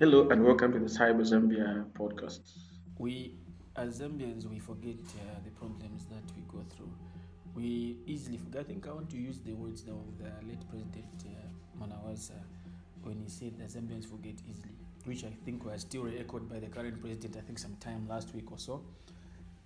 Hello 0.00 0.28
and 0.30 0.44
welcome 0.44 0.72
to 0.72 0.78
the 0.78 0.84
Cyber 0.84 1.22
Zambia 1.22 1.84
podcast. 1.98 2.52
We, 2.98 3.34
as 3.74 4.00
Zambians, 4.00 4.46
we 4.46 4.60
forget 4.60 4.94
uh, 4.94 5.40
the 5.42 5.50
problems 5.50 6.04
that 6.04 6.22
we 6.36 6.42
go 6.46 6.64
through. 6.70 6.92
We 7.56 7.96
easily 8.06 8.36
forget. 8.36 8.60
I 8.60 8.62
think 8.62 8.86
I 8.86 8.92
want 8.92 9.10
to 9.10 9.16
use 9.16 9.40
the 9.40 9.54
words 9.54 9.82
of 9.88 10.16
the 10.18 10.30
late 10.46 10.62
President 10.70 11.24
uh, 11.26 11.82
Mwanawasa 11.84 12.38
when 13.02 13.20
he 13.20 13.28
said 13.28 13.58
that 13.58 13.70
Zambians 13.70 14.08
forget 14.08 14.34
easily, 14.48 14.76
which 15.04 15.24
I 15.24 15.32
think 15.44 15.64
was 15.64 15.80
still 15.80 16.06
echoed 16.16 16.48
by 16.48 16.60
the 16.60 16.68
current 16.68 17.00
president. 17.00 17.36
I 17.36 17.40
think 17.40 17.58
sometime 17.58 18.06
last 18.08 18.32
week 18.36 18.52
or 18.52 18.58
so. 18.58 18.80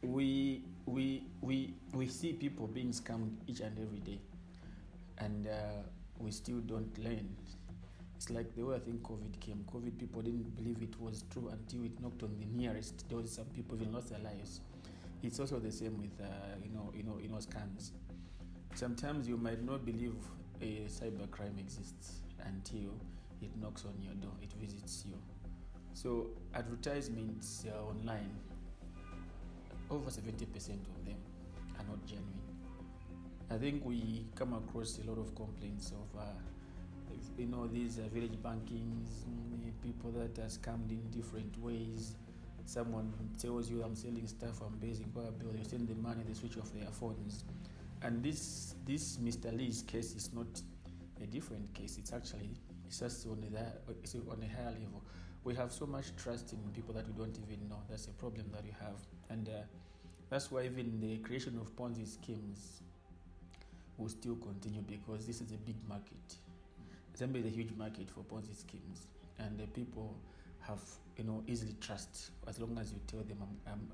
We 0.00 0.64
we 0.86 1.26
we 1.42 1.74
we 1.92 2.08
see 2.08 2.32
people 2.32 2.66
being 2.68 2.92
scammed 2.92 3.36
each 3.46 3.60
and 3.60 3.78
every 3.78 3.98
day, 4.00 4.22
and 5.18 5.46
uh, 5.46 5.82
we 6.18 6.30
still 6.30 6.60
don't 6.60 6.96
learn 6.96 7.36
it's 8.22 8.30
like 8.30 8.54
the 8.54 8.62
way 8.62 8.76
I 8.76 8.78
think 8.78 9.02
COVID 9.02 9.40
came. 9.40 9.64
COVID 9.72 9.98
people 9.98 10.22
didn't 10.22 10.54
believe 10.54 10.80
it 10.80 10.94
was 11.00 11.24
true 11.32 11.50
until 11.50 11.84
it 11.84 12.00
knocked 12.00 12.22
on 12.22 12.30
the 12.38 12.46
nearest. 12.56 13.04
Was 13.10 13.32
some 13.32 13.46
people 13.46 13.76
even 13.80 13.92
lost 13.92 14.10
their 14.10 14.20
lives. 14.20 14.60
It's 15.24 15.40
also 15.40 15.58
the 15.58 15.72
same 15.72 15.98
with 16.00 16.24
uh, 16.24 16.28
you 16.62 16.70
know 16.70 16.92
you 16.94 17.02
know 17.02 17.18
you 17.20 17.28
know 17.28 17.38
scams. 17.38 17.90
Sometimes 18.74 19.26
you 19.28 19.36
might 19.36 19.64
not 19.64 19.84
believe 19.84 20.14
a 20.60 20.86
cyber 20.86 21.28
crime 21.32 21.56
exists 21.58 22.20
until 22.44 22.94
it 23.42 23.50
knocks 23.60 23.84
on 23.84 23.94
your 24.00 24.14
door. 24.14 24.34
It 24.40 24.52
visits 24.60 25.04
you. 25.04 25.16
So 25.94 26.28
advertisements 26.54 27.64
uh, 27.66 27.88
online, 27.88 28.30
over 29.90 30.10
seventy 30.12 30.46
percent 30.46 30.86
of 30.96 31.04
them 31.04 31.18
are 31.76 31.84
not 31.88 32.06
genuine. 32.06 32.28
I 33.50 33.56
think 33.56 33.84
we 33.84 34.26
come 34.36 34.52
across 34.52 35.00
a 35.04 35.10
lot 35.10 35.18
of 35.18 35.34
complaints 35.34 35.90
of. 35.90 36.20
Uh, 36.20 36.24
you 37.38 37.46
know 37.46 37.66
these 37.66 37.98
uh, 37.98 38.08
village 38.12 38.36
bankings 38.42 39.24
people 39.82 40.12
that 40.12 40.38
are 40.38 40.46
scammed 40.48 40.90
in 40.90 41.02
different 41.10 41.58
ways. 41.60 42.14
Someone 42.64 43.12
tells 43.40 43.68
you 43.68 43.82
i'm 43.82 43.96
selling 43.96 44.26
stuff 44.26 44.60
i'm 44.64 44.78
basing 44.78 45.06
power 45.14 45.32
bill. 45.32 45.50
You 45.56 45.64
send 45.64 45.88
the 45.88 45.94
money 45.96 46.22
they 46.26 46.34
switch 46.34 46.56
off 46.56 46.72
their 46.72 46.90
phones. 46.90 47.44
And 48.02 48.22
this 48.22 48.74
this 48.86 49.18
mr 49.18 49.56
lee's 49.56 49.82
case 49.82 50.14
is 50.14 50.32
not 50.32 50.46
a 51.22 51.26
different 51.26 51.72
case. 51.74 51.98
It's 51.98 52.12
actually 52.12 52.50
it's 52.86 53.00
just 53.00 53.26
on 53.26 53.44
it's 54.02 54.14
on 54.14 54.42
a 54.42 54.56
higher 54.56 54.72
level. 54.72 55.02
We 55.44 55.54
have 55.56 55.72
so 55.72 55.86
much 55.86 56.14
trust 56.16 56.52
in 56.52 56.58
people 56.72 56.94
that 56.94 57.06
we 57.06 57.12
don't 57.14 57.36
even 57.44 57.68
know. 57.68 57.78
That's 57.90 58.06
a 58.06 58.12
problem 58.12 58.46
that 58.52 58.62
we 58.62 58.70
have. 58.80 58.98
And 59.28 59.48
uh, 59.48 59.62
that's 60.30 60.52
why 60.52 60.64
even 60.66 61.00
the 61.00 61.18
creation 61.18 61.58
of 61.60 61.74
ponzi 61.74 62.06
schemes 62.06 62.82
will 63.98 64.08
still 64.08 64.36
continue 64.36 64.82
because 64.82 65.26
this 65.26 65.40
is 65.40 65.50
a 65.50 65.56
big 65.58 65.76
market 65.88 66.36
Zambia 67.18 67.40
is 67.40 67.46
a 67.46 67.50
huge 67.50 67.72
market 67.76 68.08
for 68.10 68.20
Ponzi 68.20 68.56
schemes, 68.56 69.06
and 69.38 69.58
the 69.58 69.66
people 69.68 70.16
have 70.60 70.80
you 71.16 71.24
know 71.24 71.42
easily 71.46 71.74
trust 71.80 72.30
as 72.48 72.58
long 72.58 72.78
as 72.78 72.92
you 72.92 72.98
tell 73.06 73.20
them 73.20 73.38
I'm, 73.42 73.72
I'm, 73.72 73.88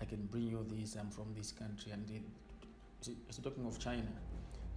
i 0.00 0.04
can 0.04 0.26
bring 0.26 0.48
you 0.48 0.64
this. 0.68 0.96
I'm 0.96 1.10
from 1.10 1.32
this 1.36 1.52
country, 1.52 1.92
and 1.92 2.04
so 3.00 3.42
talking 3.42 3.66
of 3.66 3.78
China, 3.78 4.08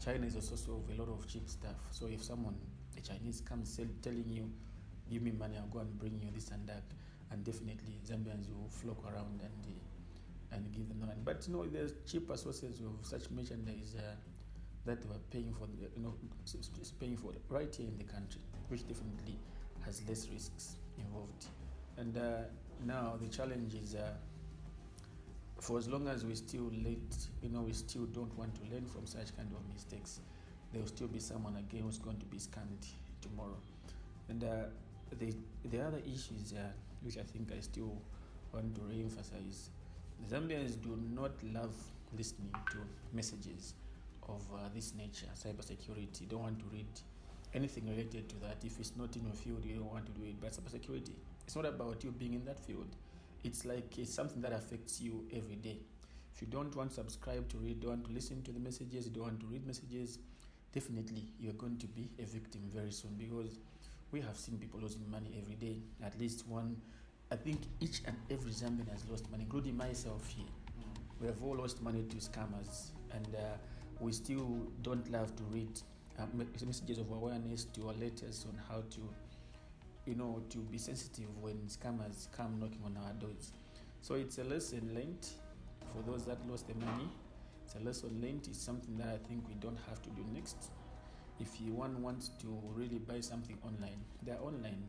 China 0.03 0.25
is 0.28 0.36
a 0.36 0.42
source 0.42 0.68
of 0.68 0.84
a 0.95 1.02
lot 1.02 1.09
of 1.09 1.28
cheap 1.28 1.50
stuff. 1.50 1.78
So 1.92 2.08
if 2.08 2.23
someone, 2.23 2.56
the 2.95 3.02
Chinese, 3.02 3.42
comes 3.42 3.70
sell, 3.73 3.88
telling 4.02 4.30
you, 4.30 4.50
"Give 5.09 5.22
me 5.22 5.31
money, 5.31 5.58
I'll 5.58 5.68
go 5.68 5.80
and 5.80 5.98
bring 5.98 6.20
you 6.22 6.30
this 6.34 6.52
and 6.52 6.68
that," 6.68 6.84
and 7.31 7.44
definitely 7.44 8.00
Zambians 8.06 8.48
will 8.50 8.70
flock 8.70 9.03
around 9.12 9.42
and 9.42 9.75
and 10.52 10.72
give 10.72 10.88
them 10.88 11.00
the 11.00 11.08
money. 11.08 11.22
But 11.23 11.45
you 11.48 11.53
know, 11.53 11.66
there's 11.66 11.94
cheaper 12.06 12.38
sources 12.38 12.80
of 12.81 13.06
such 13.06 13.30
merchandise. 13.31 13.95
Uh, 13.98 14.16
that 14.88 15.02
they 15.02 15.07
were 15.07 15.21
paying 15.30 15.53
for, 15.53 15.67
the, 15.67 15.89
you 15.95 16.03
know, 16.03 16.13
paying 16.99 17.17
for 17.17 17.31
right 17.49 17.73
here 17.75 17.88
in 17.88 17.97
the 17.97 18.03
country, 18.05 18.41
which 18.69 18.88
definitely 18.88 19.38
has 19.85 20.02
less 20.07 20.27
risks 20.33 20.77
involved. 20.97 21.45
And 21.97 22.17
uh, 22.17 22.47
now 22.85 23.17
the 23.21 23.27
challenge 23.27 23.75
is, 23.75 23.95
uh, 23.95 24.11
for 25.59 25.77
as 25.77 25.88
long 25.89 26.07
as 26.07 26.25
we 26.25 26.35
still 26.35 26.71
late, 26.83 27.16
you 27.44 27.49
know, 27.49 27.61
we 27.61 27.73
still 27.73 28.05
don't 28.05 28.35
want 28.38 28.55
to 28.55 28.73
learn 28.73 28.85
from 28.85 29.05
such 29.05 29.35
kind 29.35 29.50
of 29.51 29.73
mistakes. 29.73 30.22
There 30.72 30.81
will 30.81 30.88
still 30.88 31.07
be 31.07 31.19
someone 31.19 31.57
again 31.57 31.83
who's 31.83 31.97
going 31.97 32.19
to 32.19 32.25
be 32.25 32.38
scammed 32.38 32.88
tomorrow. 33.22 33.57
And 34.29 34.44
uh, 34.44 34.47
the 35.19 35.33
the 35.69 35.81
other 35.81 36.01
issues, 36.06 36.53
uh, 36.53 36.72
which 37.01 37.17
I 37.17 37.23
think 37.23 37.51
I 37.56 37.59
still 37.62 37.94
want 38.53 38.75
to 38.75 38.81
re-emphasize, 38.81 39.69
Zambians 40.29 40.81
do 40.81 40.97
not 41.13 41.31
love 41.53 41.75
listening 42.17 42.51
to 42.72 42.78
messages 43.13 43.73
of 44.29 44.41
uh, 44.53 44.69
this 44.73 44.93
nature, 44.95 45.27
cybersecurity. 45.35 46.21
You 46.21 46.27
don't 46.27 46.43
want 46.43 46.59
to 46.59 46.65
read 46.71 46.88
anything 47.53 47.88
related 47.89 48.29
to 48.29 48.35
that. 48.41 48.57
If 48.63 48.79
it's 48.79 48.93
not 48.97 49.15
in 49.15 49.23
your 49.23 49.33
field, 49.33 49.65
you 49.65 49.75
don't 49.75 49.91
want 49.91 50.05
to 50.05 50.11
do 50.11 50.25
it. 50.27 50.35
But 50.39 50.51
cybersecurity, 50.51 51.13
it's 51.45 51.55
not 51.55 51.65
about 51.65 52.03
you 52.03 52.11
being 52.11 52.33
in 52.33 52.45
that 52.45 52.59
field. 52.59 52.88
It's 53.43 53.65
like 53.65 53.97
it's 53.97 54.13
something 54.13 54.41
that 54.41 54.53
affects 54.53 54.99
you 55.01 55.25
every 55.33 55.55
day. 55.55 55.77
If 56.33 56.41
you 56.41 56.47
don't 56.47 56.75
want 56.75 56.89
to 56.89 56.95
subscribe 56.95 57.49
to 57.49 57.57
read, 57.57 57.81
don't 57.81 57.89
want 57.91 58.05
to 58.05 58.11
listen 58.11 58.43
to 58.43 58.51
the 58.51 58.59
messages, 58.59 59.07
you 59.07 59.11
don't 59.11 59.23
want 59.23 59.39
to 59.39 59.47
read 59.47 59.65
messages, 59.65 60.19
definitely 60.73 61.23
you're 61.39 61.53
going 61.53 61.77
to 61.77 61.88
be 61.88 62.09
a 62.19 62.25
victim 62.25 62.61
very 62.73 62.91
soon 62.91 63.11
because 63.17 63.57
we 64.11 64.21
have 64.21 64.38
seen 64.38 64.57
people 64.57 64.79
losing 64.79 65.09
money 65.09 65.41
every 65.41 65.55
day. 65.55 65.77
At 66.05 66.19
least 66.19 66.47
one, 66.47 66.77
I 67.31 67.35
think 67.35 67.61
each 67.79 68.01
and 68.05 68.15
every 68.29 68.51
Zambian 68.51 68.89
has 68.91 69.03
lost 69.09 69.29
money, 69.31 69.44
including 69.44 69.75
myself 69.75 70.27
here. 70.27 70.45
Mm. 70.45 71.21
We 71.21 71.27
have 71.27 71.41
all 71.44 71.55
lost 71.57 71.81
money 71.81 72.03
to 72.03 72.15
scammers, 72.17 72.91
and 73.13 73.27
uh, 73.35 73.57
we 74.00 74.12
still 74.12 74.59
don't 74.84 75.09
love 75.12 75.35
to 75.35 75.44
read 75.44 75.69
uh, 76.19 76.24
messages 76.66 76.97
of 76.97 77.12
awareness 77.12 77.66
to 77.66 77.88
our 77.88 77.94
letters 77.94 78.46
on 78.47 78.59
how 78.69 78.84
to, 78.90 79.02
you 80.06 80.16
know, 80.16 80.41
to 80.50 80.58
be 80.59 80.78
sensitive 80.78 81.25
when 81.41 81.56
scammers 81.68 82.28
come 82.36 82.59
knocking 82.59 82.81
on 82.86 82.97
our 83.06 83.13
doors. 83.13 83.52
So 84.02 84.16
it's 84.16 84.38
a 84.38 84.44
lesson 84.44 84.91
learned 84.94 85.28
for 85.94 86.02
those 86.09 86.25
that 86.25 86.38
lost 86.50 86.68
the 86.68 86.75
money. 86.75 87.09
It's 87.66 87.75
a 87.75 87.80
lesson 87.80 88.19
learned. 88.22 88.47
It's 88.47 88.62
something 88.62 88.97
that 88.97 89.07
I 89.07 89.28
think 89.28 89.47
we 89.47 89.56
don't 89.56 89.78
have 89.90 90.02
to 90.03 90.09
do 90.12 90.24
next. 90.34 90.72
If 91.40 91.59
you 91.62 91.74
one 91.74 92.02
wants 92.02 92.31
to 92.41 92.47
really 92.74 93.00
buy 93.00 93.19
something 93.19 93.57
online, 93.63 94.00
there 94.24 94.36
are 94.36 94.46
online 94.46 94.84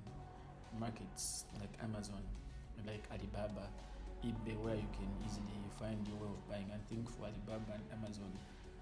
markets 0.78 1.44
like 1.60 1.70
Amazon, 1.82 2.22
like 2.86 3.04
Alibaba, 3.10 3.68
eBay, 4.24 4.56
where 4.62 4.76
you 4.76 4.88
can 4.92 5.08
easily 5.26 5.60
find 5.78 6.06
your 6.06 6.16
way 6.16 6.28
of 6.28 6.48
buying. 6.48 6.70
I 6.72 6.80
think 6.88 7.08
for 7.10 7.24
Alibaba 7.24 7.74
and 7.74 8.02
Amazon, 8.02 8.32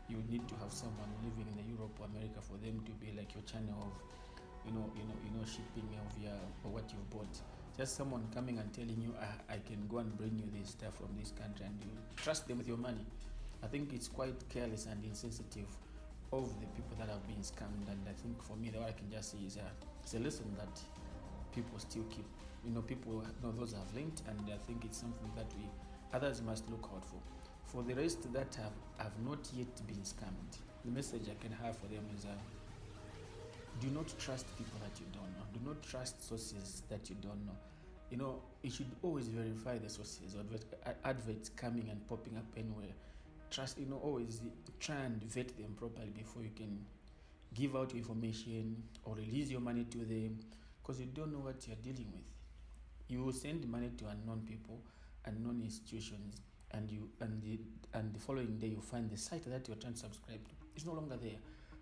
you 0.09 0.23
need 0.29 0.47
to 0.49 0.55
have 0.57 0.73
someone 0.73 1.11
living 1.25 1.47
in 1.59 1.69
Europe 1.69 1.97
or 2.01 2.07
America 2.07 2.41
for 2.41 2.57
them 2.59 2.81
to 2.85 2.93
be 3.03 3.13
like 3.17 3.35
your 3.35 3.43
channel 3.43 3.75
of, 3.83 3.95
you 4.65 4.73
know, 4.73 4.91
you 4.95 5.03
know, 5.03 5.17
you 5.25 5.31
know, 5.35 5.45
shipping 5.45 5.89
of 5.99 6.23
your 6.23 6.39
or 6.65 6.71
what 6.71 6.85
you've 6.93 7.11
bought. 7.11 7.41
Just 7.77 7.97
someone 7.97 8.27
coming 8.33 8.59
and 8.59 8.73
telling 8.73 9.01
you, 9.03 9.15
I, 9.21 9.55
I 9.55 9.59
can 9.59 9.87
go 9.89 9.99
and 9.99 10.17
bring 10.17 10.39
you 10.39 10.49
this 10.59 10.71
stuff 10.71 10.97
from 10.97 11.09
this 11.19 11.33
country, 11.33 11.67
and 11.67 11.77
you 11.83 11.91
trust 12.17 12.49
them 12.49 12.59
with 12.59 12.69
your 12.69 12.79
money. 12.79 13.05
I 13.63 13.67
think 13.67 13.93
it's 13.93 14.09
quite 14.09 14.35
careless 14.49 14.87
and 14.87 15.05
insensitive 15.05 15.69
of 16.33 16.49
the 16.61 16.67
people 16.73 16.97
that 16.99 17.09
have 17.09 17.27
been 17.27 17.43
scammed. 17.43 17.91
And 17.91 18.01
I 18.09 18.13
think 18.23 18.43
for 18.43 18.57
me, 18.57 18.71
the 18.71 18.79
what 18.79 18.89
I 18.89 18.93
can 18.93 19.11
just 19.11 19.33
say 19.33 19.39
is 19.47 19.57
that 19.57 19.75
it's 20.03 20.15
a 20.15 20.19
lesson 20.19 20.47
that 20.59 20.81
people 21.55 21.79
still 21.79 22.05
keep. 22.05 22.27
You 22.65 22.73
know, 22.73 22.83
people 22.83 23.23
you 23.23 23.47
know 23.47 23.53
those 23.53 23.73
have 23.75 23.93
linked, 23.95 24.23
and 24.29 24.41
I 24.53 24.57
think 24.67 24.85
it's 24.85 24.99
something 24.99 25.31
that 25.37 25.47
we 25.59 25.69
others 26.13 26.43
must 26.43 26.69
look 26.71 26.89
out 26.95 27.05
for. 27.05 27.21
For 27.67 27.83
the 27.83 27.95
rest 27.95 28.33
that 28.33 28.55
have, 28.55 28.73
have 28.99 29.13
not 29.25 29.39
yet 29.53 29.87
been 29.87 29.97
scammed, 29.97 30.59
the 30.85 30.91
message 30.93 31.23
I 31.29 31.43
can 31.43 31.53
have 31.65 31.77
for 31.77 31.87
them 31.89 32.05
is 32.17 32.25
uh, 32.25 32.29
do 33.81 33.89
not 33.89 34.07
trust 34.19 34.47
people 34.57 34.79
that 34.83 34.99
you 35.01 35.07
don't 35.13 35.31
know. 35.37 35.45
Do 35.53 35.61
not 35.67 35.83
trust 35.83 36.27
sources 36.27 36.83
that 36.89 37.11
you 37.11 37.17
don't 37.21 37.45
know. 37.45 37.57
You 38.11 38.19
know, 38.19 38.41
you 38.63 38.71
should 38.71 38.91
always 39.03 39.27
verify 39.27 39.79
the 39.79 39.91
sources, 39.91 40.37
advert, 40.39 40.63
adverts 41.05 41.51
coming 41.51 41.89
and 41.91 42.07
popping 42.07 42.37
up 42.37 42.45
anywhere. 42.57 42.95
Trust, 43.51 43.79
you 43.79 43.87
know, 43.87 43.99
always 44.03 44.41
try 44.79 44.97
and 44.97 45.21
vet 45.25 45.57
them 45.59 45.75
properly 45.77 46.13
before 46.17 46.43
you 46.43 46.51
can 46.55 46.79
give 47.53 47.75
out 47.75 47.93
information 47.95 48.81
or 49.05 49.17
release 49.17 49.51
your 49.51 49.61
money 49.61 49.85
to 49.91 49.99
them 49.99 50.39
because 50.83 51.01
you 51.01 51.07
don't 51.07 51.33
know 51.33 51.41
what 51.41 51.67
you're 51.67 51.77
dealing 51.83 52.07
with. 52.15 52.31
You 53.09 53.25
will 53.25 53.33
send 53.33 53.69
money 53.69 53.91
to 53.99 54.05
unknown 54.07 54.43
people, 54.47 54.81
unknown 55.27 55.63
institutions 55.65 56.37
and 56.77 56.91
you 56.91 57.09
and 57.21 57.43
the 57.43 57.59
and 57.95 58.15
the 58.15 58.21
following 58.21 58.59
day 58.59 58.69
you 58.69 58.81
find 58.81 59.11
the 59.11 59.17
site 59.17 59.45
that 59.51 59.67
you're 59.67 59.77
trying 59.77 59.95
to 59.95 59.99
subscribe 59.99 60.43
to 60.49 60.55
is 60.77 60.85
no 60.85 60.93
longer 60.93 61.17
there. 61.17 61.39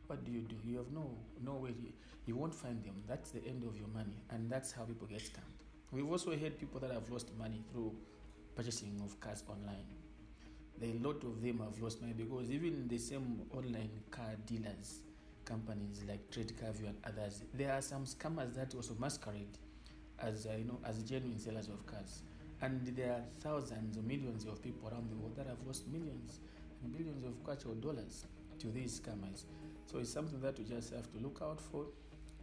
What 0.07 0.25
do 0.25 0.31
you 0.31 0.43
do? 0.43 0.57
You 0.65 0.79
have 0.79 0.93
no 0.93 1.11
no 1.43 1.55
way 1.55 1.71
you, 1.71 1.93
you 2.27 2.37
won't 2.37 2.55
find 2.55 2.83
them. 2.85 2.95
That's 3.09 3.31
the 3.31 3.45
end 3.47 3.65
of 3.65 3.77
your 3.77 3.89
money 3.89 4.15
and 4.31 4.51
that's 4.51 4.73
how 4.73 4.85
people 4.85 5.07
get 5.07 5.21
scammed. 5.21 5.59
We've 5.93 6.11
also 6.11 6.31
heard 6.37 6.59
people 6.59 6.81
that 6.81 6.91
have 6.91 7.11
lost 7.11 7.31
money 7.39 7.63
through 7.73 7.95
purchasing 8.55 9.01
of 9.05 9.19
cars 9.21 9.43
online. 9.49 9.87
A 10.83 10.93
lot 11.07 11.23
of 11.25 11.41
them 11.43 11.61
have 11.61 11.81
lost 11.81 12.01
money 12.01 12.15
because 12.15 12.51
even 12.51 12.89
the 12.89 12.99
same 12.99 13.43
online 13.57 13.91
car 14.11 14.35
dealers 14.47 15.01
companies 15.45 16.03
like 16.09 16.31
Trade 16.31 16.53
Carview 16.61 16.89
and 16.89 16.97
others 17.05 17.43
there 17.53 17.73
are 17.73 17.83
some 17.83 18.05
scammers 18.07 18.55
that 18.55 18.75
also 18.75 18.97
masquerade 18.99 19.59
as 20.19 20.47
uh, 20.47 20.57
you 20.57 20.65
know 20.65 20.79
as 20.85 21.03
genuine 21.03 21.39
sellers 21.39 21.69
of 21.69 21.85
cars 21.87 22.23
and 22.63 22.87
there 22.97 23.13
are 23.13 23.23
thousands 23.41 23.97
or 23.97 24.03
millions 24.03 24.45
of 24.45 24.63
people 24.63 24.89
around 24.89 25.11
the 25.11 25.17
world 25.17 25.37
that 25.37 25.47
have 25.47 25.59
lost 25.67 25.87
millions 25.89 26.41
and 26.83 26.93
billions 26.93 27.25
of 27.25 27.67
or 27.67 27.75
dollars 27.75 28.27
to 28.59 28.69
these 28.69 29.01
scammers. 29.01 29.45
So 29.87 29.99
it's 29.99 30.13
something 30.13 30.41
that 30.41 30.59
you 30.59 30.65
just 30.65 30.95
have 30.95 31.11
to 31.13 31.19
look 31.19 31.41
out 31.43 31.61
for. 31.61 31.87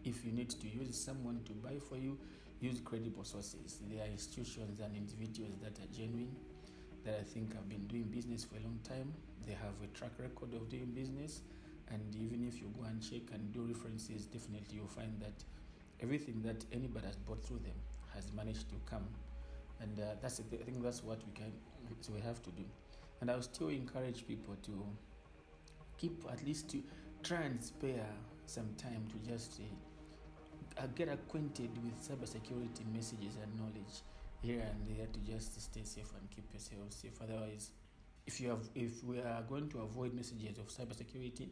If 0.03 0.25
you 0.25 0.31
need 0.31 0.49
to 0.49 0.67
use 0.67 0.97
someone 0.97 1.41
to 1.45 1.53
buy 1.53 1.77
for 1.89 1.97
you, 1.97 2.17
use 2.59 2.81
credible 2.83 3.23
sources. 3.23 3.79
There 3.89 4.03
are 4.03 4.07
institutions 4.07 4.79
and 4.79 4.95
individuals 4.95 5.57
that 5.63 5.77
are 5.79 5.89
genuine, 5.95 6.35
that 7.05 7.19
I 7.19 7.23
think 7.23 7.53
have 7.55 7.67
been 7.69 7.87
doing 7.87 8.03
business 8.03 8.43
for 8.43 8.57
a 8.57 8.61
long 8.61 8.79
time. 8.87 9.13
They 9.47 9.53
have 9.53 9.73
a 9.83 9.87
track 9.97 10.11
record 10.19 10.53
of 10.53 10.69
doing 10.69 10.91
business, 10.93 11.41
and 11.89 12.01
even 12.15 12.47
if 12.47 12.61
you 12.61 12.71
go 12.77 12.85
and 12.85 13.01
check 13.01 13.33
and 13.33 13.51
do 13.53 13.61
references, 13.61 14.25
definitely 14.25 14.77
you'll 14.77 14.87
find 14.87 15.19
that 15.19 15.43
everything 15.99 16.41
that 16.43 16.63
anybody 16.71 17.07
has 17.07 17.15
bought 17.17 17.43
through 17.43 17.59
them 17.59 17.77
has 18.13 18.31
managed 18.33 18.69
to 18.69 18.75
come. 18.85 19.07
And 19.81 19.99
uh, 19.99 20.15
that's 20.21 20.39
I 20.39 20.63
think 20.63 20.83
that's 20.83 21.03
what 21.03 21.19
we 21.25 21.33
can 21.33 21.51
so 22.01 22.13
we 22.13 22.21
have 22.21 22.41
to 22.43 22.51
do. 22.51 22.63
And 23.19 23.29
I 23.29 23.35
will 23.35 23.41
still 23.41 23.69
encourage 23.69 24.27
people 24.27 24.55
to 24.63 24.85
keep 25.97 26.23
at 26.31 26.45
least 26.45 26.69
to 26.69 26.83
try 27.23 27.41
and 27.41 27.63
spare 27.63 28.07
some 28.45 28.69
time 28.77 29.07
to 29.11 29.29
just 29.31 29.61
uh, 30.77 30.87
get 30.95 31.09
acquainted 31.09 31.69
with 31.83 31.95
cybersecurity 32.01 32.85
messages 32.93 33.37
and 33.41 33.55
knowledge 33.59 34.01
here 34.41 34.61
and 34.61 34.97
there 34.97 35.05
to 35.05 35.19
just 35.19 35.61
stay 35.61 35.83
safe 35.83 36.11
and 36.19 36.29
keep 36.31 36.51
yourself 36.53 36.91
safe. 36.91 37.13
Otherwise, 37.21 37.71
if 38.25 38.41
you 38.41 38.49
have, 38.49 38.67
if 38.75 39.03
we 39.03 39.19
are 39.19 39.43
going 39.47 39.69
to 39.69 39.79
avoid 39.79 40.13
messages 40.13 40.57
of 40.57 40.67
cybersecurity 40.67 41.49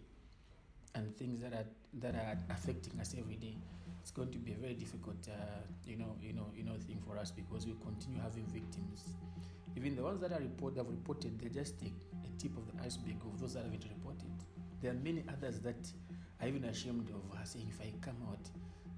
and 0.96 1.16
things 1.18 1.40
that 1.42 1.54
are 1.54 1.66
that 2.00 2.16
are 2.16 2.38
affecting 2.50 3.00
us 3.00 3.16
every 3.18 3.36
day, 3.36 3.56
it's 4.02 4.12
going 4.12 4.32
to 4.32 4.38
be 4.38 4.54
a 4.54 4.56
very 4.56 4.74
difficult, 4.74 5.28
uh, 5.30 5.62
you 5.86 5.98
know, 5.98 6.16
you 6.22 6.34
know, 6.34 6.48
you 6.56 6.64
know, 6.64 6.74
thing 6.88 7.00
for 7.06 7.18
us 7.18 7.32
because 7.32 7.66
we 7.66 7.74
continue 7.84 8.22
having 8.22 8.46
victims. 8.46 9.04
Even 9.76 9.96
the 9.96 10.04
ones 10.04 10.20
that 10.22 10.32
are 10.32 10.40
report 10.40 10.78
have 10.78 10.90
reported, 10.90 11.40
they're 11.40 11.50
just 11.50 11.76
a, 11.84 11.86
a 11.86 12.30
tip 12.40 12.56
of 12.58 12.66
the 12.68 12.84
iceberg 12.84 13.18
of 13.26 13.40
those 13.40 13.54
that 13.54 13.64
haven't 13.64 13.86
reported. 13.98 14.32
There 14.82 14.92
are 14.92 14.96
many 14.96 15.24
others 15.30 15.60
that 15.60 15.92
are 16.42 16.48
even 16.48 16.66
ashamed 16.66 17.10
of 17.12 17.48
saying, 17.48 17.68
if 17.70 17.80
I 17.82 17.92
come 18.02 18.18
out, 18.30 18.50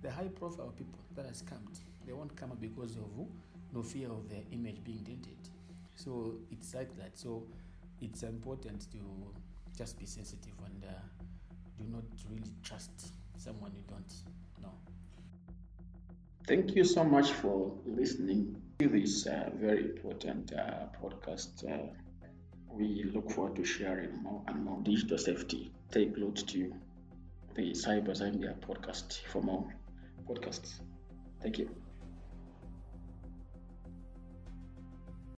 the 0.02 0.12
high 0.12 0.30
profile 0.30 0.74
people 0.76 1.00
that 1.16 1.26
are 1.26 1.30
scammed, 1.34 1.80
they 2.06 2.14
won't 2.14 2.36
come 2.36 2.52
out 2.52 2.62
because 2.62 2.96
of 2.96 3.28
no 3.74 3.84
fear 3.84 4.10
of 4.10 4.30
their 4.30 4.42
image 4.52 4.84
being 4.84 5.04
tainted. 5.04 5.38
So 5.96 6.36
it's 6.52 6.74
like 6.74 6.96
that. 6.98 7.18
So 7.18 7.44
it's 8.02 8.24
important 8.24 8.92
to 8.92 8.98
just 9.78 10.00
be 10.00 10.06
sensitive 10.06 10.54
and 10.66 10.84
uh, 10.84 10.94
do 11.78 11.86
not 11.92 12.04
really 12.30 12.54
trust 12.64 13.14
someone 13.52 13.74
you 13.76 13.84
don't 13.88 14.14
know. 14.62 14.74
Thank 16.48 16.76
you 16.76 16.84
so 16.84 17.04
much 17.04 17.32
for 17.32 17.74
listening 17.86 18.56
to 18.80 18.88
this 18.88 19.28
uh, 19.28 19.50
very 19.56 19.84
important 19.86 20.54
uh, 20.54 20.88
podcast. 21.02 21.70
Uh, 21.70 21.88
we 22.70 23.12
look 23.14 23.30
forward 23.32 23.56
to 23.58 23.66
sharing 23.66 24.24
more 24.24 24.42
and 24.48 24.64
more 24.64 24.80
digital 24.84 25.18
safety. 25.18 25.72
Take 25.92 26.18
note 26.18 26.48
to 26.48 26.74
the 27.56 27.72
Cyber 27.72 28.16
Zambia 28.22 28.56
podcast 28.60 29.20
for 29.32 29.42
more 29.42 29.68
podcasts. 30.28 30.80
Thank 31.42 31.58
you. 31.58 31.81